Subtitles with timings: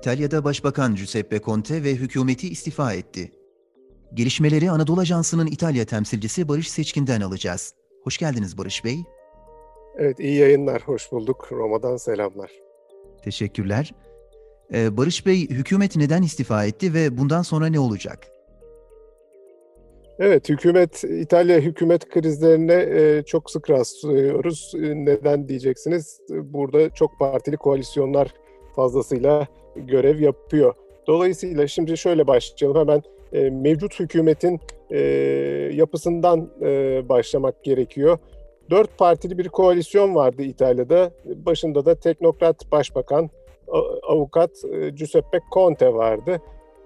[0.00, 3.30] İtalya'da Başbakan Giuseppe Conte ve hükümeti istifa etti.
[4.14, 7.74] Gelişmeleri Anadolu Ajansı'nın İtalya temsilcisi Barış Seçkin'den alacağız.
[8.04, 8.98] Hoş geldiniz Barış Bey.
[9.98, 10.82] Evet, iyi yayınlar.
[10.82, 11.48] Hoş bulduk.
[11.52, 12.50] Roma'dan selamlar.
[13.24, 13.94] Teşekkürler.
[14.74, 18.26] Ee, Barış Bey, hükümet neden istifa etti ve bundan sonra ne olacak?
[20.18, 24.72] Evet, hükümet, İtalya hükümet krizlerine e, çok sık rastlıyoruz.
[24.74, 26.20] E, neden diyeceksiniz?
[26.30, 28.34] Burada çok partili koalisyonlar
[28.76, 30.74] fazlasıyla görev yapıyor.
[31.06, 32.80] Dolayısıyla şimdi şöyle başlayalım.
[32.80, 33.02] Hemen
[33.32, 34.98] e, mevcut hükümetin e,
[35.74, 38.18] yapısından e, başlamak gerekiyor.
[38.70, 41.10] Dört partili bir koalisyon vardı İtalya'da.
[41.24, 43.30] Başında da teknokrat başbakan,
[44.02, 46.40] avukat e, Giuseppe Conte vardı.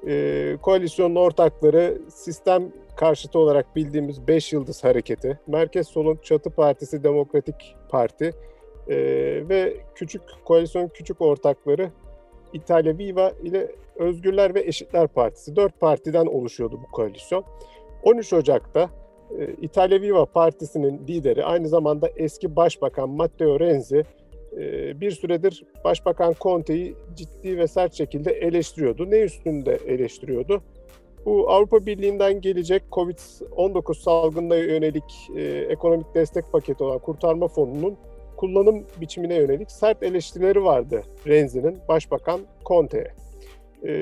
[0.06, 7.76] E, koalisyonun ortakları sistem karşıtı olarak bildiğimiz Beş Yıldız Hareketi, Merkez Solun Çatı Partisi Demokratik
[7.88, 8.32] Parti
[8.88, 8.96] e,
[9.48, 11.90] ve küçük koalisyon küçük ortakları
[12.54, 15.56] İtalya Viva ile Özgürler ve Eşitler Partisi.
[15.56, 17.44] Dört partiden oluşuyordu bu koalisyon.
[18.02, 18.90] 13 Ocak'ta
[19.38, 24.04] e, İtalya Viva Partisi'nin lideri, aynı zamanda eski Başbakan Matteo Renzi,
[24.56, 29.10] e, bir süredir Başbakan Conte'yi ciddi ve sert şekilde eleştiriyordu.
[29.10, 30.62] Ne üstünde eleştiriyordu?
[31.24, 37.96] Bu Avrupa Birliği'nden gelecek COVID-19 salgınına yönelik e, ekonomik destek paketi olan kurtarma fonunun
[38.36, 43.14] kullanım biçimine yönelik sert eleştirileri vardı Renzi'nin Başbakan Conte'ye.
[43.84, 43.92] E,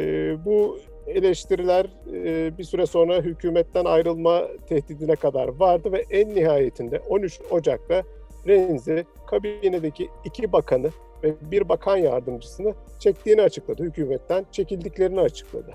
[0.44, 7.40] bu eleştiriler e, bir süre sonra hükümetten ayrılma tehdidine kadar vardı ve en nihayetinde 13
[7.50, 8.02] Ocak'ta
[8.46, 10.90] Renzi kabinedeki iki bakanı
[11.22, 13.82] ve bir bakan yardımcısını çektiğini açıkladı.
[13.82, 15.74] Hükümetten çekildiklerini açıkladı.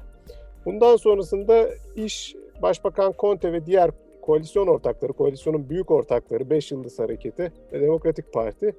[0.66, 3.92] Bundan sonrasında iş Başbakan Conte ve diğer
[4.28, 8.76] koalisyon ortakları, koalisyonun büyük ortakları Beş Yıldız Hareketi ve Demokratik Parti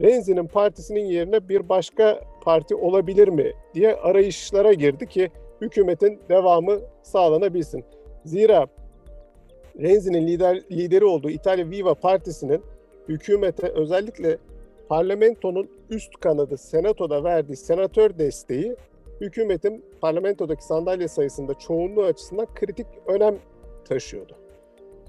[0.00, 5.30] Renzi'nin partisinin yerine bir başka parti olabilir mi diye arayışlara girdi ki
[5.60, 7.84] hükümetin devamı sağlanabilsin.
[8.24, 8.66] Zira
[9.80, 12.62] Renzi'nin lider, lideri olduğu İtalya Viva Partisi'nin
[13.08, 14.38] hükümete özellikle
[14.88, 18.76] parlamentonun üst kanadı senatoda verdiği senatör desteği
[19.20, 23.38] hükümetin parlamentodaki sandalye sayısında çoğunluğu açısından kritik önem
[23.88, 24.47] taşıyordu.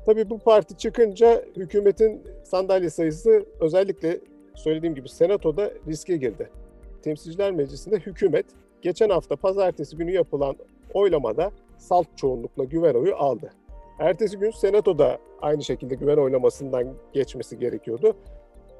[0.06, 4.20] Tabii bu parti çıkınca hükümetin sandalye sayısı özellikle
[4.56, 6.50] söylediğim gibi senatoda riske girdi.
[7.02, 8.46] Temsilciler Meclisi'nde hükümet
[8.82, 10.56] geçen hafta pazartesi günü yapılan
[10.94, 13.52] oylamada salt çoğunlukla güven oyu aldı.
[14.00, 18.16] Ertesi gün senatoda aynı şekilde güven oylamasından geçmesi gerekiyordu.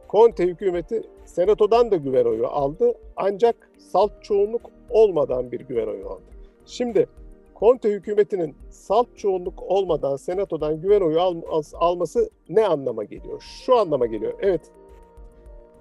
[0.10, 6.22] Conte hükümeti senatodan da güven oyu aldı ancak salt çoğunluk olmadan bir güven oyu aldı.
[6.66, 7.08] Şimdi
[7.60, 11.42] Conte hükümetinin salt çoğunluk olmadan senatodan güven oyu al,
[11.74, 13.42] alması ne anlama geliyor?
[13.66, 14.34] Şu anlama geliyor.
[14.40, 14.62] Evet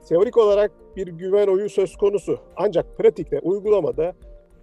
[0.08, 2.38] teorik olarak bir güven oyu söz konusu.
[2.56, 4.14] Ancak pratikte, uygulamada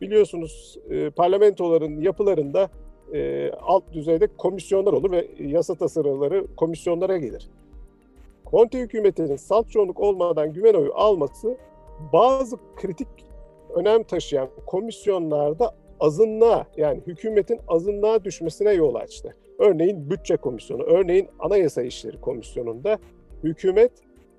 [0.01, 2.69] biliyorsunuz e, parlamentoların yapılarında
[3.13, 7.49] e, alt düzeyde komisyonlar olur ve yasa tasarıları komisyonlara gelir.
[8.51, 11.57] Conte hükümetinin salt çoğunluk olmadan güven oyu alması
[12.13, 13.07] bazı kritik
[13.75, 19.35] önem taşıyan komisyonlarda azınlığa yani hükümetin azınlığa düşmesine yol açtı.
[19.59, 22.99] Örneğin bütçe komisyonu, örneğin anayasa işleri komisyonunda
[23.43, 23.91] hükümet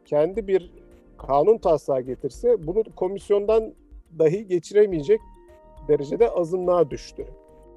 [0.04, 0.70] kendi bir
[1.18, 3.74] kanun taslağı getirse bunu komisyondan
[4.18, 5.20] dahi geçiremeyecek
[5.88, 7.26] derecede azınlığa düştü.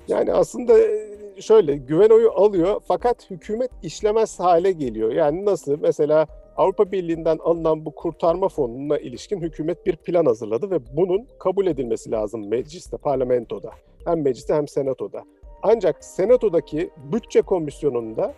[0.07, 5.11] Yani aslında e, şöyle güven oyu alıyor fakat hükümet işlemez hale geliyor.
[5.11, 5.79] Yani nasıl?
[5.81, 6.27] Mesela
[6.59, 12.11] Avrupa Birliği'nden alınan bu kurtarma fonuna ilişkin hükümet bir plan hazırladı ve bunun kabul edilmesi
[12.11, 13.71] lazım mecliste, parlamentoda.
[14.05, 15.23] Hem mecliste hem senatoda.
[15.63, 18.33] Ancak senatodaki bütçe komisyonunda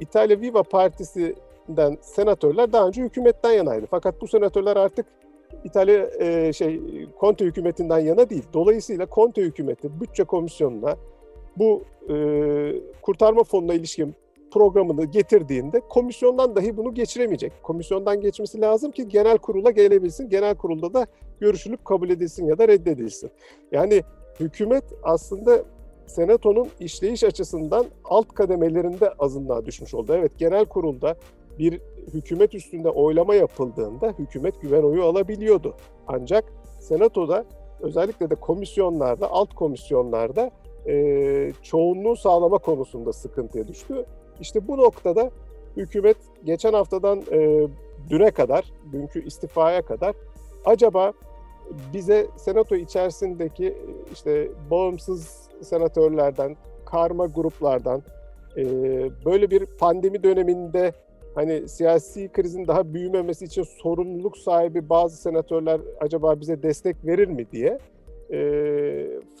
[0.00, 3.86] İtalya Viva Partisi'nden senatörler daha önce hükümetten yanaydı.
[3.90, 5.06] Fakat bu senatörler artık
[5.64, 6.80] İtalya e, şey
[7.20, 8.44] Conte hükümetinden yana değil.
[8.52, 10.96] Dolayısıyla Conte hükümeti bütçe komisyonuna
[11.56, 12.14] bu e,
[13.02, 14.14] kurtarma fonuna ilişkin
[14.52, 17.52] programını getirdiğinde komisyondan dahi bunu geçiremeyecek.
[17.62, 20.28] Komisyondan geçmesi lazım ki genel kurula gelebilsin.
[20.28, 21.06] Genel kurulda da
[21.40, 23.30] görüşülüp kabul edilsin ya da reddedilsin.
[23.72, 24.02] Yani
[24.40, 25.64] hükümet aslında
[26.06, 30.14] senatonun işleyiş açısından alt kademelerinde azınlığa düşmüş oldu.
[30.14, 31.16] Evet genel kurulda
[31.58, 31.80] bir
[32.14, 35.74] hükümet üstünde oylama yapıldığında hükümet güven oyu alabiliyordu.
[36.06, 36.44] Ancak
[36.80, 37.44] senatoda
[37.80, 40.50] özellikle de komisyonlarda, alt komisyonlarda
[40.86, 44.06] e, çoğunluğu sağlama konusunda sıkıntıya düştü.
[44.42, 45.30] İşte bu noktada
[45.76, 47.68] hükümet geçen haftadan e,
[48.10, 50.14] düne kadar, dünkü istifaya kadar
[50.64, 51.12] acaba
[51.92, 53.78] bize senato içerisindeki
[54.12, 56.56] işte bağımsız senatörlerden,
[56.86, 58.02] karma gruplardan
[58.56, 58.64] e,
[59.24, 60.92] böyle bir pandemi döneminde
[61.34, 67.46] hani siyasi krizin daha büyümemesi için sorumluluk sahibi bazı senatörler acaba bize destek verir mi
[67.52, 67.78] diye
[68.32, 68.40] e,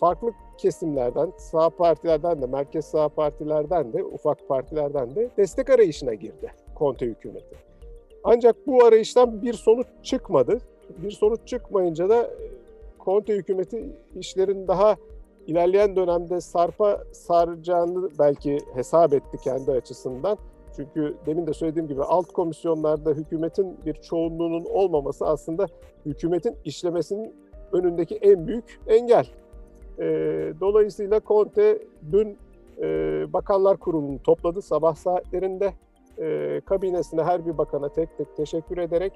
[0.00, 0.30] farklı
[0.62, 7.06] kesimlerden, sağ partilerden de, merkez sağ partilerden de, ufak partilerden de destek arayışına girdi Conte
[7.06, 7.56] hükümeti.
[8.24, 10.58] Ancak bu arayıştan bir sonuç çıkmadı.
[10.98, 12.30] Bir sonuç çıkmayınca da
[13.04, 14.96] Conte hükümeti işlerin daha
[15.46, 20.38] ilerleyen dönemde sarpa saracağını belki hesap etti kendi açısından.
[20.76, 25.66] Çünkü demin de söylediğim gibi alt komisyonlarda hükümetin bir çoğunluğunun olmaması aslında
[26.06, 27.34] hükümetin işlemesinin
[27.72, 29.26] önündeki en büyük engel.
[29.98, 30.04] E,
[30.60, 31.78] dolayısıyla Conte
[32.12, 32.38] dün
[32.82, 32.86] e,
[33.32, 35.72] Bakanlar Kurulu'nu topladı sabah saatlerinde.
[36.18, 39.12] E, kabinesine her bir bakana tek tek teşekkür ederek,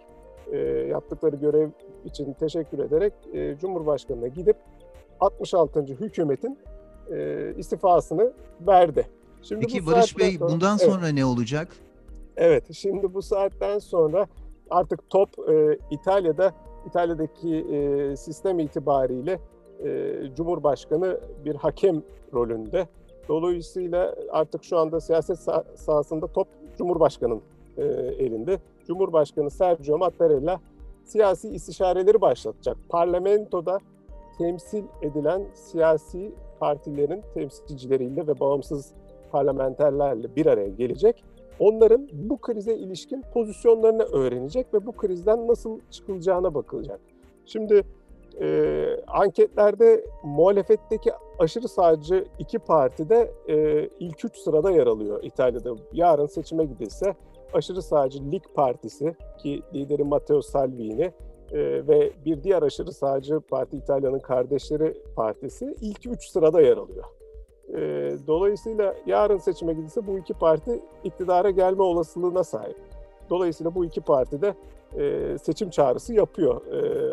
[0.53, 0.57] e,
[0.91, 1.69] yaptıkları görev
[2.05, 4.57] için teşekkür ederek e, Cumhurbaşkanı'na gidip
[5.21, 5.81] 66.
[5.81, 6.59] hükümetin
[7.13, 9.07] e, istifasını verdi.
[9.43, 11.69] Şimdi Peki Barış Bey sonra, bundan sonra evet, ne olacak?
[12.37, 14.27] Evet, şimdi bu saatten sonra
[14.71, 16.53] artık top e, İtalya'da
[16.87, 19.39] İtalya'daki e, sistem itibariyle
[19.85, 22.03] e, Cumhurbaşkanı bir hakem
[22.35, 22.89] rolünde.
[23.29, 27.43] Dolayısıyla artık şu anda siyaset sah- sahasında top Cumhurbaşkanı'nın
[27.77, 27.85] e,
[28.25, 28.59] elinde.
[28.87, 30.61] Cumhurbaşkanı Sergio Mattarella
[31.05, 32.77] siyasi istişareleri başlatacak.
[32.89, 33.79] Parlamentoda
[34.39, 38.93] temsil edilen siyasi partilerin temsilcileriyle ve bağımsız
[39.33, 41.25] parlamenterlerle bir araya gelecek
[41.59, 47.01] onların bu krize ilişkin pozisyonlarını öğrenecek ve bu krizden nasıl çıkılacağına bakılacak.
[47.47, 47.83] Şimdi
[48.41, 55.75] e, anketlerde muhalefetteki aşırı sağcı iki parti de e, ilk üç sırada yer alıyor İtalya'da.
[55.93, 57.15] Yarın seçime gidilse
[57.53, 61.13] aşırı sağcı Lig Partisi ki lideri Matteo Salvini
[61.53, 67.05] e, ve bir diğer aşırı sağcı parti İtalya'nın Kardeşleri Partisi ilk üç sırada yer alıyor.
[67.69, 67.79] E,
[68.27, 72.77] dolayısıyla yarın seçime gidilse bu iki parti iktidara gelme olasılığına sahip.
[73.31, 74.55] Dolayısıyla bu iki parti de
[74.99, 77.11] e, seçim çağrısı yapıyor e,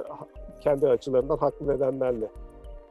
[0.62, 2.28] kendi açılarından haklı nedenlerle.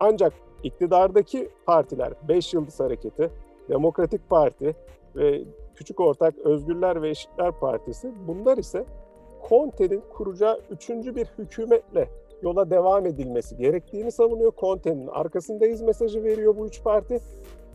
[0.01, 0.33] Ancak
[0.63, 3.31] iktidardaki partiler, Beş Yıldız Hareketi,
[3.69, 4.77] Demokratik Parti
[5.17, 5.43] ve
[5.75, 8.85] Küçük Ortak Özgürler ve Eşitler Partisi bunlar ise
[9.49, 12.09] Conte'nin kuracağı üçüncü bir hükümetle
[12.43, 14.53] yola devam edilmesi gerektiğini savunuyor.
[14.59, 17.21] Conte'nin arkasındayız mesajı veriyor bu üç parti.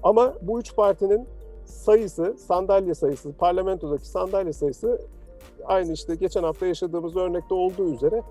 [0.03, 1.27] Ama bu üç partinin
[1.65, 5.01] sayısı, sandalye sayısı, parlamentodaki sandalye sayısı
[5.65, 8.21] aynı işte geçen hafta yaşadığımız örnekte olduğu üzere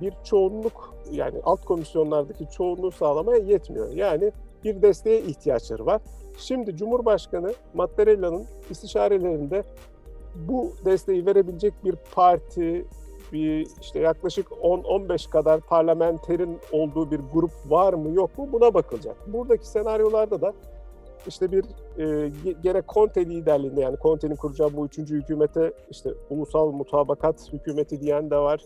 [0.00, 3.92] bir çoğunluk yani alt komisyonlardaki çoğunluğu sağlamaya yetmiyor.
[3.92, 4.32] Yani
[4.64, 6.02] bir desteğe ihtiyaçları var.
[6.38, 9.62] Şimdi Cumhurbaşkanı Mattarella'nın istişarelerinde
[10.34, 12.84] bu desteği verebilecek bir parti,
[13.32, 19.16] bir işte yaklaşık 10-15 kadar parlamenterin olduğu bir grup var mı yok mu buna bakılacak.
[19.26, 20.52] Buradaki senaryolarda da
[21.26, 21.64] işte bir
[21.98, 22.32] e,
[22.62, 28.36] gerek Conte liderliğinde yani Conte'nin kuracağı bu üçüncü hükümete işte ulusal mutabakat hükümeti diyen de
[28.36, 28.60] var.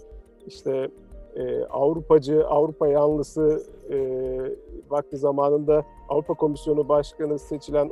[0.46, 0.88] İşte
[1.37, 3.98] e, Avrupacı, Avrupa yanlısı e,
[4.90, 7.90] vakti zamanında Avrupa Komisyonu Başkanı seçilen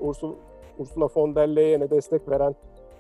[0.78, 2.54] Ursula, von der Leyen'e destek veren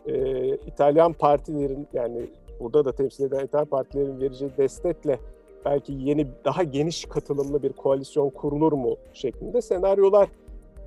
[0.06, 2.26] e, İtalyan partilerin yani
[2.60, 5.18] burada da temsil eden İtalyan partilerin vereceği destekle
[5.64, 10.28] belki yeni daha geniş katılımlı bir koalisyon kurulur mu şeklinde senaryolar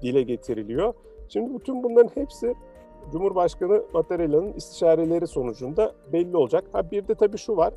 [0.02, 0.94] dile getiriliyor.
[1.30, 2.56] Şimdi bütün bunların hepsi
[3.12, 6.64] Cumhurbaşkanı Mattarella'nın istişareleri sonucunda belli olacak.
[6.72, 7.74] Ha bir de tabii şu var.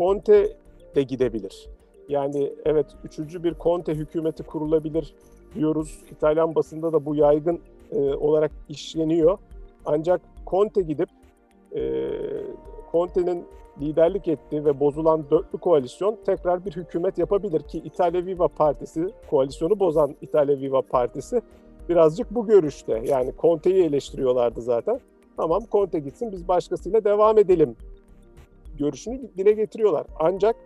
[0.00, 0.56] Conte
[0.94, 1.68] de gidebilir.
[2.08, 5.14] Yani evet üçüncü bir Conte hükümeti kurulabilir
[5.54, 5.98] diyoruz.
[6.10, 7.60] İtalyan basında da bu yaygın
[7.92, 9.38] e, olarak işleniyor.
[9.84, 11.08] Ancak Conte gidip
[11.74, 12.10] e,
[12.92, 13.44] Conte'nin
[13.80, 19.80] liderlik ettiği ve bozulan dörtlü koalisyon tekrar bir hükümet yapabilir ki İtalya Viva Partisi, koalisyonu
[19.80, 21.42] bozan İtalya Viva Partisi
[21.88, 23.02] birazcık bu görüşte.
[23.06, 25.00] Yani Conte'yi eleştiriyorlardı zaten.
[25.36, 27.76] Tamam Conte gitsin biz başkasıyla devam edelim
[28.80, 30.06] görüşünü dile getiriyorlar.
[30.18, 30.56] Ancak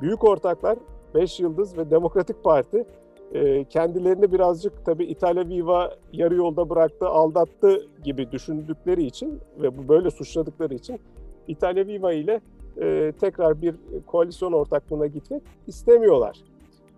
[0.00, 0.78] büyük ortaklar
[1.14, 2.84] 5 Yıldız ve Demokratik Parti
[3.32, 9.88] e, kendilerini birazcık tabii İtalya Viva yarı yolda bıraktı, aldattı gibi düşündükleri için ve bu
[9.88, 11.00] böyle suçladıkları için
[11.48, 12.40] İtalya Viva ile
[12.80, 13.74] e, tekrar bir
[14.06, 16.36] koalisyon ortaklığına gitmek istemiyorlar.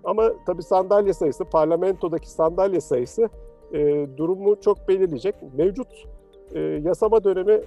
[0.04, 3.28] Ama tabii sandalye sayısı, parlamentodaki sandalye sayısı
[3.72, 5.34] e, durumu çok belirleyecek.
[5.56, 5.88] Mevcut
[6.82, 7.60] yasama dönemi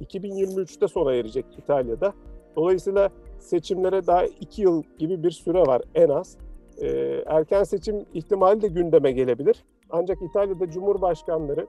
[0.00, 2.12] 2023'te sona erecek İtalya'da.
[2.56, 6.38] Dolayısıyla seçimlere daha iki yıl gibi bir süre var en az.
[6.80, 6.88] E,
[7.26, 9.64] erken seçim ihtimali de gündeme gelebilir.
[9.90, 11.66] Ancak İtalya'da cumhurbaşkanları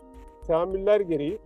[0.47, 1.39] teamüller gereği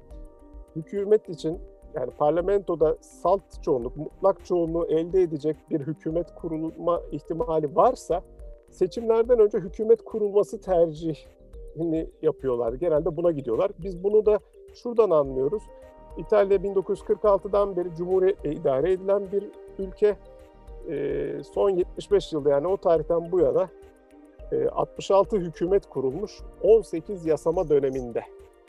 [0.76, 1.60] hükümet için
[1.96, 8.22] yani parlamentoda salt çoğunluk, mutlak çoğunluğu elde edecek bir hükümet kurulma ihtimali varsa
[8.70, 12.74] seçimlerden önce hükümet kurulması tercihini yapıyorlar.
[12.74, 13.72] Genelde buna gidiyorlar.
[13.80, 14.40] Biz bunu da
[14.74, 15.64] şuradan anlıyoruz.
[16.18, 19.44] İtalya 1946'dan beri cumhuriyetle idare edilen bir
[19.80, 20.16] ülke.
[20.90, 23.70] e, son 75 yılda yani o tarihten bu yana
[24.52, 28.24] e, 66 hükümet kurulmuş 18 yasama döneminde.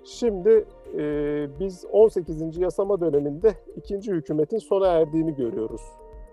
[0.04, 0.64] Şimdi
[0.98, 2.58] e, biz 18.
[2.58, 5.82] yasama döneminde ikinci hükümetin sona erdiğini görüyoruz.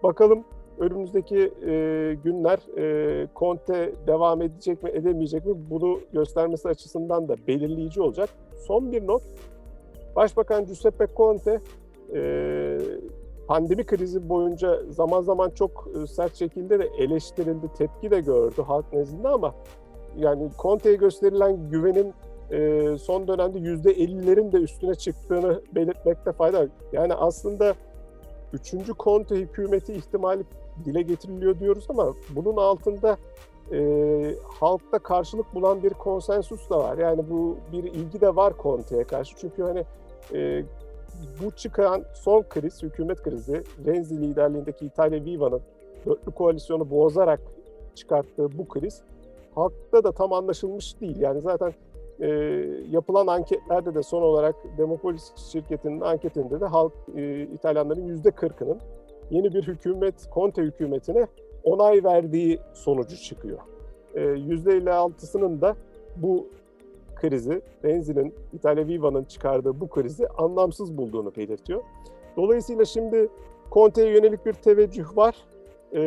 [0.03, 0.43] Bakalım
[0.79, 1.71] önümüzdeki e,
[2.23, 8.29] günler e, Conte devam edecek mi edemeyecek mi bunu göstermesi açısından da belirleyici olacak.
[8.67, 9.21] Son bir not.
[10.15, 11.61] Başbakan Giuseppe Conte
[12.15, 12.77] e,
[13.47, 18.93] pandemi krizi boyunca zaman zaman çok e, sert şekilde de eleştirildi, tepki de gördü halk
[18.93, 19.55] nezdinde ama
[20.17, 22.13] yani Conte'ye gösterilen güvenin
[22.51, 26.67] e, son dönemde yüzde 50'lerin de üstüne çıktığını belirtmekte fayda var.
[26.93, 27.75] Yani aslında
[28.53, 30.43] üçüncü Conte hükümeti ihtimali
[30.85, 33.17] dile getiriliyor diyoruz ama bunun altında
[33.71, 36.97] e, halkta karşılık bulan bir konsensus da var.
[36.97, 39.35] Yani bu bir ilgi de var Conte'ye karşı.
[39.37, 39.83] Çünkü hani
[40.33, 40.63] e,
[41.43, 45.61] bu çıkan son kriz, hükümet krizi, Renzi liderliğindeki İtalya Viva'nın
[46.05, 47.39] dörtlü koalisyonu bozarak
[47.95, 49.01] çıkarttığı bu kriz
[49.55, 51.19] halkta da tam anlaşılmış değil.
[51.19, 51.73] Yani zaten
[52.19, 52.27] e,
[52.89, 58.79] yapılan anketlerde de son olarak Demopolis şirketinin anketinde de halk e, İtalyanların yüzde kırkının
[59.29, 61.27] yeni bir hükümet, Conte hükümetine
[61.63, 63.59] onay verdiği sonucu çıkıyor.
[64.35, 65.75] Yüzde 56'sının da
[66.15, 66.47] bu
[67.15, 71.81] krizi, Renzi'nin, İtalya Viva'nın çıkardığı bu krizi anlamsız bulduğunu belirtiyor.
[72.37, 73.29] Dolayısıyla şimdi
[73.71, 75.35] Conte'ye yönelik bir teveccüh var.
[75.93, 75.99] Ee,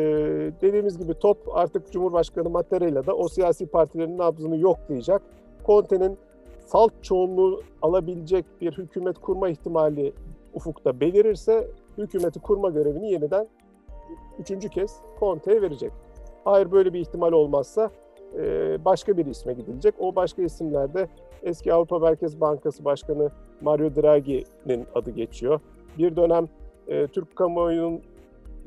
[0.61, 5.21] dediğimiz gibi top artık Cumhurbaşkanı Mattarella da o siyasi partilerin nabzını yoklayacak.
[5.65, 6.17] Conte'nin
[6.65, 10.13] salt çoğunluğu alabilecek bir hükümet kurma ihtimali
[10.53, 11.67] ufukta belirirse
[11.97, 13.47] hükümeti kurma görevini yeniden
[14.39, 15.91] üçüncü kez Conte'ye verecek.
[16.43, 17.91] Hayır böyle bir ihtimal olmazsa
[18.85, 19.95] başka bir isme gidilecek.
[19.99, 21.07] O başka isimlerde
[21.43, 25.59] eski Avrupa Merkez Bankası Başkanı Mario Draghi'nin adı geçiyor.
[25.97, 26.49] Bir dönem
[26.87, 28.01] Türk kamuoyunun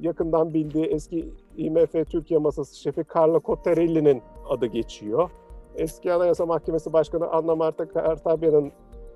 [0.00, 5.30] yakından bildiği eski IMF Türkiye Masası şefi Carlo Cottarelli'nin adı geçiyor.
[5.76, 8.72] Eski Anayasa Mahkemesi Başkanı Anna Marta Kartabya'nın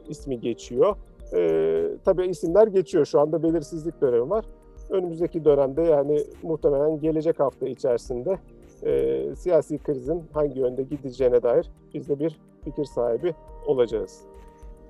[0.09, 0.97] ismi geçiyor.
[1.35, 3.05] Ee, tabii isimler geçiyor.
[3.05, 4.45] Şu anda belirsizlik dönemi var.
[4.91, 8.39] Önümüzdeki dönemde yani muhtemelen gelecek hafta içerisinde
[8.83, 13.35] e, siyasi krizin hangi yönde gideceğine dair biz de bir fikir sahibi
[13.67, 14.21] olacağız.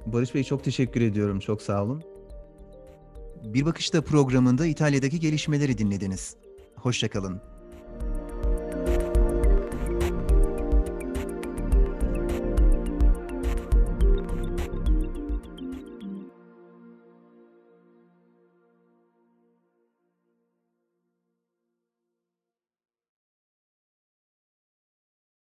[0.07, 1.39] Barış Bey çok teşekkür ediyorum.
[1.39, 2.03] Çok sağ olun.
[3.45, 6.37] Bir Bakışta programında İtalya'daki gelişmeleri dinlediniz.
[6.77, 7.41] Hoşçakalın.